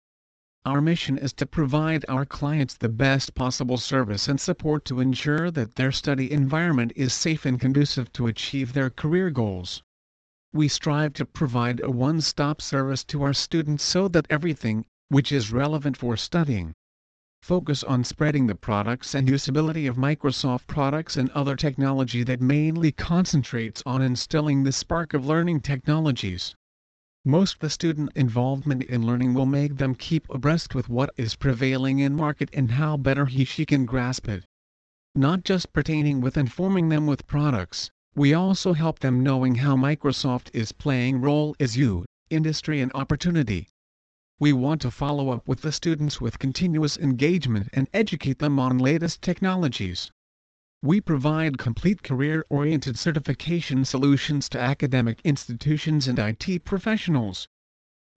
Our 0.64 0.80
mission 0.80 1.18
is 1.18 1.34
to 1.34 1.44
provide 1.44 2.06
our 2.08 2.24
clients 2.24 2.78
the 2.78 2.88
best 2.88 3.34
possible 3.34 3.76
service 3.76 4.26
and 4.26 4.40
support 4.40 4.86
to 4.86 5.00
ensure 5.00 5.50
that 5.50 5.74
their 5.74 5.92
study 5.92 6.32
environment 6.32 6.94
is 6.96 7.12
safe 7.12 7.44
and 7.44 7.60
conducive 7.60 8.10
to 8.14 8.26
achieve 8.26 8.72
their 8.72 8.88
career 8.88 9.28
goals. 9.28 9.82
We 10.54 10.66
strive 10.66 11.12
to 11.12 11.26
provide 11.26 11.82
a 11.84 11.90
one-stop 11.90 12.62
service 12.62 13.04
to 13.04 13.22
our 13.22 13.34
students 13.34 13.84
so 13.84 14.08
that 14.08 14.26
everything, 14.30 14.86
which 15.10 15.30
is 15.30 15.52
relevant 15.52 15.98
for 15.98 16.16
studying, 16.16 16.72
focus 17.44 17.84
on 17.84 18.02
spreading 18.02 18.46
the 18.46 18.54
products 18.54 19.14
and 19.14 19.28
usability 19.28 19.86
of 19.86 19.96
Microsoft 19.96 20.66
products 20.66 21.18
and 21.18 21.28
other 21.32 21.54
technology 21.54 22.22
that 22.22 22.40
mainly 22.40 22.90
concentrates 22.90 23.82
on 23.84 24.00
instilling 24.00 24.62
the 24.62 24.72
spark 24.72 25.12
of 25.12 25.26
learning 25.26 25.60
technologies. 25.60 26.54
Most 27.22 27.60
the 27.60 27.68
student 27.68 28.10
involvement 28.14 28.82
in 28.84 29.04
learning 29.04 29.34
will 29.34 29.44
make 29.44 29.76
them 29.76 29.94
keep 29.94 30.26
abreast 30.30 30.74
with 30.74 30.88
what 30.88 31.10
is 31.18 31.36
prevailing 31.36 31.98
in 31.98 32.16
market 32.16 32.48
and 32.54 32.70
how 32.70 32.96
better 32.96 33.26
he 33.26 33.44
she 33.44 33.66
can 33.66 33.84
grasp 33.84 34.26
it. 34.26 34.46
Not 35.14 35.44
just 35.44 35.70
pertaining 35.74 36.22
with 36.22 36.38
informing 36.38 36.88
them 36.88 37.06
with 37.06 37.26
products, 37.26 37.90
we 38.14 38.32
also 38.32 38.72
help 38.72 39.00
them 39.00 39.22
knowing 39.22 39.56
how 39.56 39.76
Microsoft 39.76 40.48
is 40.54 40.72
playing 40.72 41.20
role 41.20 41.54
as 41.60 41.76
you, 41.76 42.06
industry 42.30 42.80
and 42.80 42.90
opportunity. 42.94 43.68
We 44.40 44.52
want 44.52 44.80
to 44.80 44.90
follow 44.90 45.30
up 45.30 45.46
with 45.46 45.60
the 45.60 45.70
students 45.70 46.20
with 46.20 46.40
continuous 46.40 46.98
engagement 46.98 47.68
and 47.72 47.88
educate 47.94 48.40
them 48.40 48.58
on 48.58 48.78
latest 48.78 49.22
technologies. 49.22 50.10
We 50.82 51.00
provide 51.00 51.56
complete 51.56 52.02
career-oriented 52.02 52.98
certification 52.98 53.84
solutions 53.84 54.48
to 54.50 54.60
academic 54.60 55.20
institutions 55.22 56.08
and 56.08 56.18
IT 56.18 56.64
professionals. 56.64 57.46